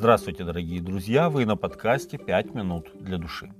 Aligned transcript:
Здравствуйте, 0.00 0.44
дорогие 0.44 0.80
друзья! 0.80 1.28
Вы 1.28 1.44
на 1.44 1.56
подкасте 1.56 2.16
«Пять 2.16 2.54
минут 2.54 2.90
для 2.94 3.18
души». 3.18 3.52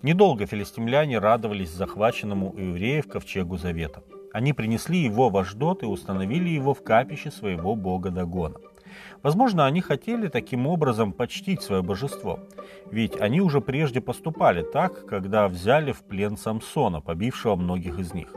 Недолго 0.00 0.46
филистимляне 0.46 1.18
радовались 1.18 1.68
захваченному 1.68 2.50
у 2.50 2.56
евреев 2.58 3.06
ковчегу 3.06 3.58
Завета. 3.58 4.02
Они 4.32 4.54
принесли 4.54 5.00
его 5.00 5.28
в 5.28 5.36
Аждот 5.36 5.82
и 5.82 5.86
установили 5.86 6.48
его 6.48 6.72
в 6.72 6.82
капище 6.82 7.30
своего 7.30 7.76
бога 7.76 8.08
Дагона. 8.08 8.56
Возможно, 9.22 9.66
они 9.66 9.82
хотели 9.82 10.28
таким 10.28 10.66
образом 10.66 11.12
почтить 11.12 11.60
свое 11.60 11.82
божество, 11.82 12.40
ведь 12.90 13.20
они 13.20 13.42
уже 13.42 13.60
прежде 13.60 14.00
поступали 14.00 14.62
так, 14.62 15.04
когда 15.04 15.46
взяли 15.46 15.92
в 15.92 16.04
плен 16.04 16.38
Самсона, 16.38 17.02
побившего 17.02 17.54
многих 17.54 17.98
из 17.98 18.14
них. 18.14 18.34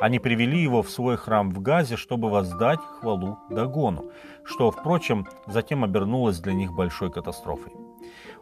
Они 0.00 0.20
привели 0.20 0.60
его 0.62 0.82
в 0.82 0.90
свой 0.90 1.16
храм 1.16 1.50
в 1.50 1.60
Газе, 1.60 1.96
чтобы 1.96 2.30
воздать 2.30 2.78
хвалу 3.00 3.38
Дагону, 3.50 4.04
что, 4.44 4.70
впрочем, 4.70 5.26
затем 5.46 5.82
обернулось 5.82 6.38
для 6.38 6.52
них 6.52 6.72
большой 6.72 7.10
катастрофой. 7.10 7.72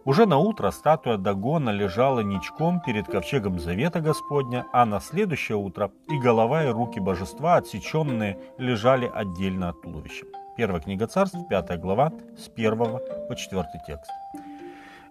Уже 0.04 0.26
на 0.26 0.38
утро 0.38 0.70
статуя 0.70 1.16
Дагона 1.16 1.70
лежала 1.70 2.20
ничком 2.20 2.80
перед 2.80 3.06
ковчегом 3.06 3.58
Завета 3.58 4.00
Господня, 4.00 4.66
а 4.72 4.84
на 4.84 5.00
следующее 5.00 5.56
утро 5.56 5.90
и 6.08 6.18
голова, 6.18 6.64
и 6.64 6.68
руки 6.68 7.00
божества, 7.00 7.56
отсеченные, 7.56 8.38
лежали 8.58 9.10
отдельно 9.12 9.70
от 9.70 9.82
туловища. 9.82 10.26
Первая 10.56 10.80
книга 10.80 11.06
царств, 11.06 11.38
пятая 11.48 11.78
глава, 11.78 12.12
с 12.38 12.48
первого 12.48 13.00
по 13.28 13.34
четвертый 13.34 13.80
текст. 13.86 14.10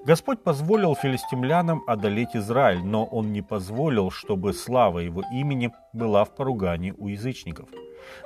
Господь 0.06 0.44
позволил 0.44 0.96
филистимлянам 0.96 1.84
одолеть 1.88 2.36
Израиль, 2.36 2.84
но 2.84 3.06
Он 3.06 3.34
не 3.34 3.42
позволил, 3.42 4.12
чтобы 4.12 4.54
слава 4.54 5.00
Его 5.00 5.24
имени 5.34 5.72
была 5.94 6.24
в 6.26 6.36
поругании 6.36 6.94
у 6.96 7.08
язычников. 7.08 7.70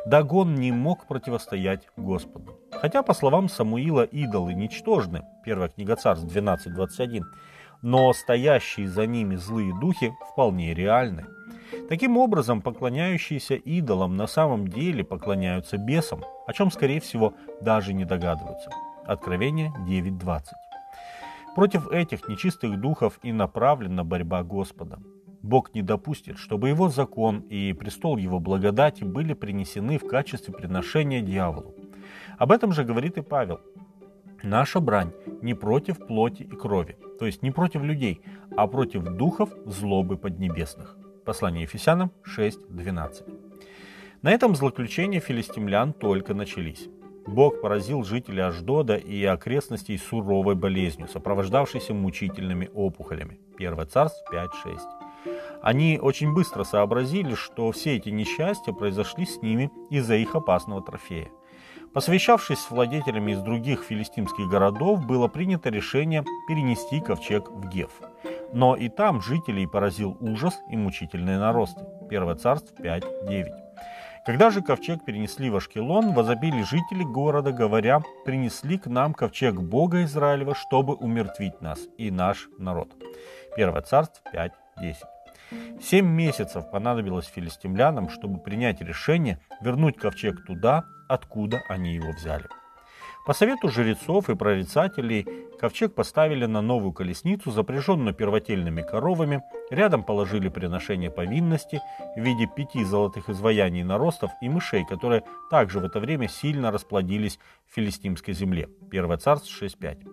Дагон 0.05 0.55
не 0.55 0.73
мог 0.73 1.07
противостоять 1.07 1.87
Господу. 1.95 2.59
Хотя, 2.69 3.01
по 3.01 3.13
словам 3.13 3.47
Самуила, 3.47 4.03
идолы 4.03 4.53
ничтожны, 4.53 5.21
первая 5.45 5.69
книга 5.69 5.95
царств 5.95 6.25
12.21, 6.25 7.21
но 7.81 8.11
стоящие 8.11 8.89
за 8.89 9.07
ними 9.07 9.37
злые 9.37 9.73
духи 9.79 10.11
вполне 10.33 10.73
реальны. 10.73 11.27
Таким 11.87 12.17
образом, 12.17 12.61
поклоняющиеся 12.61 13.55
идолам 13.55 14.17
на 14.17 14.27
самом 14.27 14.67
деле 14.67 15.05
поклоняются 15.05 15.77
бесам, 15.77 16.25
о 16.45 16.51
чем, 16.51 16.71
скорее 16.71 16.99
всего, 16.99 17.35
даже 17.61 17.93
не 17.93 18.03
догадываются. 18.03 18.69
Откровение 19.05 19.71
9.20. 19.87 20.41
Против 21.55 21.89
этих 21.89 22.27
нечистых 22.27 22.79
духов 22.79 23.19
и 23.23 23.31
направлена 23.31 24.03
борьба 24.03 24.43
Господа. 24.43 24.99
Бог 25.41 25.73
не 25.73 25.81
допустит, 25.81 26.37
чтобы 26.37 26.69
его 26.69 26.89
закон 26.89 27.39
и 27.49 27.73
престол 27.73 28.17
его 28.17 28.39
благодати 28.39 29.03
были 29.03 29.33
принесены 29.33 29.97
в 29.97 30.07
качестве 30.07 30.53
приношения 30.53 31.21
дьяволу. 31.21 31.75
Об 32.37 32.51
этом 32.51 32.71
же 32.71 32.83
говорит 32.83 33.17
и 33.17 33.21
Павел. 33.21 33.59
Наша 34.43 34.79
брань 34.79 35.11
не 35.41 35.53
против 35.53 35.97
плоти 35.97 36.43
и 36.43 36.55
крови, 36.55 36.97
то 37.19 37.25
есть 37.25 37.41
не 37.41 37.51
против 37.51 37.83
людей, 37.83 38.21
а 38.55 38.67
против 38.67 39.03
духов 39.03 39.49
злобы 39.65 40.17
поднебесных. 40.17 40.97
Послание 41.25 41.63
Ефесянам 41.63 42.11
6.12. 42.25 43.23
На 44.21 44.31
этом 44.31 44.55
злоключения 44.55 45.19
филистимлян 45.19 45.93
только 45.93 46.33
начались. 46.33 46.89
Бог 47.29 47.61
поразил 47.61 48.03
жителей 48.03 48.41
Аждода 48.41 48.95
и 48.95 49.23
окрестностей 49.23 49.97
суровой 49.97 50.55
болезнью, 50.55 51.07
сопровождавшейся 51.07 51.93
мучительными 51.93 52.69
опухолями. 52.73 53.39
1 53.57 53.87
Царств 53.87 54.23
5.6. 54.33 54.79
Они 55.61 55.99
очень 56.01 56.33
быстро 56.33 56.63
сообразили, 56.63 57.35
что 57.35 57.71
все 57.71 57.97
эти 57.97 58.09
несчастья 58.09 58.73
произошли 58.73 59.25
с 59.25 59.41
ними 59.41 59.69
из-за 59.89 60.15
их 60.15 60.35
опасного 60.35 60.81
трофея. 60.81 61.29
Посвящавшись 61.93 62.59
с 62.59 62.71
владетелями 62.71 63.31
из 63.33 63.41
других 63.41 63.83
филистимских 63.83 64.47
городов, 64.47 65.05
было 65.05 65.27
принято 65.27 65.69
решение 65.69 66.23
перенести 66.47 66.99
ковчег 66.99 67.49
в 67.49 67.69
Геф– 67.69 67.91
но 68.53 68.75
и 68.75 68.89
там 68.89 69.21
жителей 69.21 69.67
поразил 69.67 70.17
ужас 70.19 70.59
и 70.69 70.77
мучительные 70.77 71.37
наросты. 71.37 71.85
1 72.09 72.37
царств 72.37 72.73
5.9. 72.79 73.68
Когда 74.25 74.49
же 74.49 74.61
ковчег 74.61 75.05
перенесли 75.05 75.49
в 75.49 75.55
Ашкелон, 75.55 76.13
возобили 76.13 76.61
жители 76.63 77.03
города, 77.03 77.51
говоря, 77.51 78.01
«Принесли 78.25 78.77
к 78.77 78.87
нам 78.87 79.13
ковчег 79.13 79.55
Бога 79.55 80.03
Израилева, 80.03 80.55
чтобы 80.55 80.95
умертвить 80.95 81.61
нас 81.61 81.79
и 81.97 82.11
наш 82.11 82.47
народ». 82.57 82.91
1 83.55 83.83
царств 83.83 84.21
5.10. 84.33 84.95
Семь 85.81 86.07
месяцев 86.07 86.69
понадобилось 86.69 87.25
филистимлянам, 87.25 88.09
чтобы 88.09 88.39
принять 88.39 88.81
решение 88.81 89.39
вернуть 89.61 89.97
ковчег 89.97 90.45
туда, 90.45 90.83
откуда 91.07 91.61
они 91.67 91.95
его 91.95 92.11
взяли. 92.11 92.45
По 93.25 93.33
совету 93.33 93.69
жрецов 93.69 94.29
и 94.29 94.35
прорицателей 94.35 95.27
ковчег 95.59 95.93
поставили 95.93 96.45
на 96.45 96.61
новую 96.61 96.93
колесницу, 96.93 97.51
запряженную 97.51 98.15
первотельными 98.15 98.81
коровами, 98.81 99.41
рядом 99.69 100.03
положили 100.03 100.49
приношение 100.49 101.11
повинности 101.11 101.81
в 102.15 102.21
виде 102.21 102.47
пяти 102.47 102.83
золотых 102.83 103.29
изваяний 103.29 103.83
наростов 103.83 104.31
и 104.41 104.49
мышей, 104.49 104.85
которые 104.85 105.23
также 105.51 105.79
в 105.79 105.85
это 105.85 105.99
время 105.99 106.27
сильно 106.27 106.71
расплодились 106.71 107.39
в 107.67 107.75
филистимской 107.75 108.33
земле. 108.33 108.69
1 108.89 109.19
царств 109.19 109.61
6.5. 109.61 110.07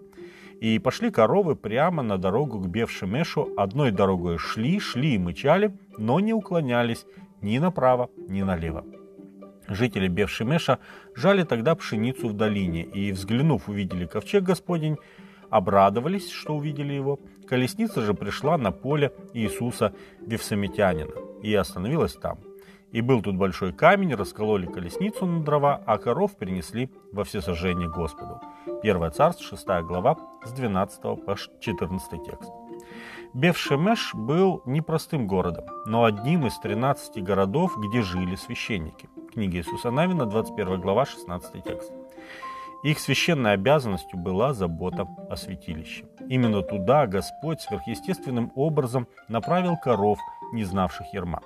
И 0.61 0.79
пошли 0.79 1.11
коровы 1.11 1.55
прямо 1.55 2.03
на 2.03 2.19
дорогу 2.19 2.59
к 2.59 2.67
Бевшемешу, 2.67 3.51
одной 3.57 3.93
дорогой 3.93 4.39
шли, 4.39 4.81
шли 4.81 5.15
и 5.15 5.19
мычали, 5.19 5.77
но 5.97 6.19
не 6.21 6.33
уклонялись 6.33 7.07
ни 7.41 7.59
направо, 7.59 8.11
ни 8.29 8.43
налево. 8.43 8.85
Жители 9.69 10.09
Бевшемеша 10.09 10.79
жали 11.15 11.43
тогда 11.43 11.75
пшеницу 11.75 12.29
в 12.29 12.33
долине, 12.35 12.83
и, 12.83 13.13
взглянув, 13.13 13.69
увидели 13.69 14.07
ковчег 14.07 14.45
Господень, 14.45 14.97
обрадовались, 15.51 16.31
что 16.31 16.55
увидели 16.55 16.93
его. 16.93 17.19
Колесница 17.49 18.03
же 18.03 18.15
пришла 18.15 18.59
на 18.59 18.73
поле 18.73 19.13
Иисуса 19.33 19.93
Вевсамитянина 20.21 21.13
и 21.43 21.55
остановилась 21.55 22.15
там. 22.15 22.39
И 22.93 23.01
был 23.01 23.21
тут 23.21 23.37
большой 23.37 23.73
камень, 23.73 24.15
раскололи 24.15 24.67
колесницу 24.67 25.27
на 25.27 25.43
дрова, 25.43 25.83
а 25.85 25.99
коров 25.99 26.37
принесли 26.37 26.91
во 27.13 27.25
всесожжение 27.25 27.89
Господу. 27.89 28.41
1 28.83 29.13
Царств, 29.13 29.45
6 29.49 29.67
глава, 29.83 30.17
с 30.45 30.53
12 30.53 31.03
по 31.03 31.37
14 31.61 32.25
текст. 32.25 32.51
Бевшемеш 33.35 34.15
был 34.15 34.63
непростым 34.65 35.27
городом, 35.27 35.67
но 35.85 36.05
одним 36.05 36.47
из 36.47 36.57
13 36.59 37.23
городов, 37.23 37.77
где 37.77 38.03
жили 38.03 38.37
священники 38.37 39.09
книги 39.37 39.59
Иисуса 39.59 39.91
Навина, 39.91 40.25
21 40.25 40.81
глава, 40.81 41.05
16 41.05 41.63
текст. 41.63 41.93
Их 42.83 42.99
священной 42.99 43.53
обязанностью 43.53 44.19
была 44.19 44.55
забота 44.55 45.07
о 45.29 45.37
святилище. 45.37 46.07
Именно 46.27 46.63
туда 46.63 47.07
Господь 47.07 47.61
сверхъестественным 47.61 48.51
образом 48.55 49.07
направил 49.29 49.77
коров, 49.77 50.19
не 50.55 50.65
знавших 50.65 51.13
ерма. 51.13 51.43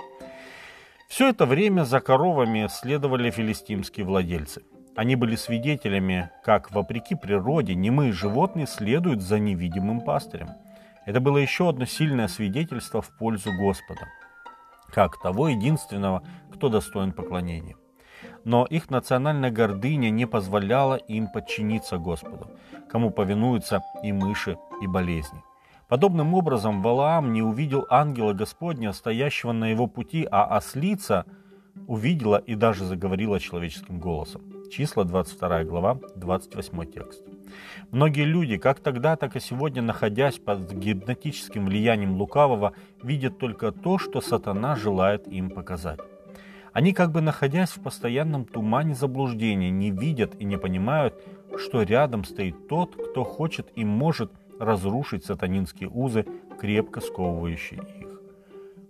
Все 1.09 1.31
это 1.31 1.47
время 1.47 1.83
за 1.83 1.99
коровами 1.99 2.69
следовали 2.71 3.28
филистимские 3.33 4.07
владельцы. 4.07 4.62
Они 4.95 5.17
были 5.17 5.34
свидетелями, 5.34 6.31
как, 6.45 6.71
вопреки 6.71 7.17
природе, 7.17 7.75
немые 7.75 8.12
животные 8.12 8.69
следуют 8.69 9.21
за 9.21 9.41
невидимым 9.41 10.01
пастырем. 10.03 10.51
Это 11.07 11.19
было 11.19 11.39
еще 11.39 11.69
одно 11.69 11.87
сильное 11.87 12.28
свидетельство 12.28 13.03
в 13.03 13.09
пользу 13.19 13.51
Господа, 13.59 14.07
как 14.93 15.21
того 15.21 15.49
единственного, 15.49 16.22
кто 16.60 16.69
достоин 16.69 17.12
поклонения 17.12 17.76
но 18.44 18.66
их 18.66 18.91
национальная 18.91 19.50
гордыня 19.50 20.10
не 20.10 20.26
позволяла 20.26 20.97
им 20.97 21.28
подчиниться 21.28 21.97
Господу, 21.97 22.50
кому 22.91 23.10
повинуются 23.10 23.82
и 24.03 24.12
мыши, 24.12 24.59
и 24.82 24.87
болезни. 24.87 25.43
Подобным 25.88 26.34
образом 26.34 26.82
Валаам 26.82 27.32
не 27.32 27.43
увидел 27.43 27.87
ангела 27.88 28.34
Господня, 28.34 28.93
стоящего 28.93 29.53
на 29.53 29.71
его 29.71 29.87
пути, 29.87 30.28
а 30.31 30.44
ослица 30.44 31.25
увидела 31.87 32.37
и 32.37 32.54
даже 32.54 32.84
заговорила 32.84 33.41
человеческим 33.41 33.98
голосом. 33.98 34.42
Числа 34.71 35.04
22 35.04 35.65
глава, 35.65 35.98
28 36.15 36.92
текст. 36.92 37.24
Многие 37.91 38.24
люди, 38.24 38.57
как 38.57 38.80
тогда, 38.80 39.16
так 39.16 39.34
и 39.34 39.41
сегодня, 39.41 39.83
находясь 39.83 40.39
под 40.39 40.72
гипнотическим 40.72 41.66
влиянием 41.66 42.16
лукавого, 42.16 42.74
видят 43.03 43.39
только 43.39 43.72
то, 43.72 43.98
что 43.98 44.21
сатана 44.21 44.77
желает 44.77 45.27
им 45.27 45.51
показать. 45.51 46.01
Они, 46.72 46.93
как 46.93 47.11
бы 47.11 47.21
находясь 47.21 47.71
в 47.71 47.83
постоянном 47.83 48.45
тумане 48.45 48.95
заблуждения, 48.95 49.71
не 49.71 49.91
видят 49.91 50.34
и 50.39 50.45
не 50.45 50.57
понимают, 50.57 51.15
что 51.59 51.83
рядом 51.83 52.25
стоит 52.25 52.69
тот, 52.69 52.95
кто 52.95 53.25
хочет 53.25 53.69
и 53.75 53.84
может 53.84 54.33
разрушить 54.59 55.25
сатанинские 55.25 55.89
узы, 55.89 56.27
крепко 56.61 57.01
сковывающие 57.01 57.81
их. 57.99 58.21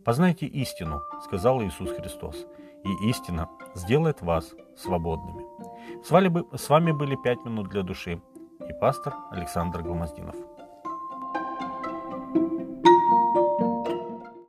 «Познайте 0.05 0.47
истину»,— 0.47 1.00
сказал 1.25 1.62
Иисус 1.62 1.91
Христос, 1.93 2.47
«и 2.85 3.09
истина 3.09 3.49
сделает 3.75 4.23
вас 4.23 4.55
свободными». 4.77 5.44
С 6.03 6.69
вами 6.69 6.93
были 6.93 7.17
«Пять 7.23 7.44
минут 7.44 7.69
для 7.69 7.82
души» 7.82 8.21
и 8.69 8.73
пастор 8.81 9.15
Александр 9.31 9.82
Гломоздинов. 9.82 10.37